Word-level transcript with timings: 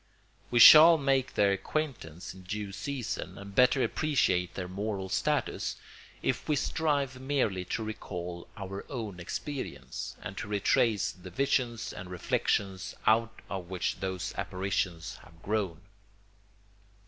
We 0.49 0.57
shall 0.57 0.97
make 0.97 1.35
their 1.35 1.51
acquaintance 1.51 2.33
in 2.33 2.41
due 2.41 2.71
season 2.71 3.37
and 3.37 3.53
better 3.53 3.83
appreciate 3.83 4.55
their 4.55 4.67
moral 4.67 5.09
status, 5.09 5.75
if 6.23 6.49
we 6.49 6.55
strive 6.55 7.19
merely 7.21 7.65
to 7.65 7.83
recall 7.83 8.47
our 8.57 8.83
own 8.91 9.19
experience, 9.19 10.17
and 10.19 10.35
to 10.39 10.47
retrace 10.47 11.11
the 11.11 11.29
visions 11.29 11.93
and 11.93 12.09
reflections 12.09 12.95
out 13.05 13.43
of 13.47 13.69
which 13.69 13.99
those 13.99 14.33
apparitions 14.39 15.17
have 15.23 15.39
grown. 15.43 15.81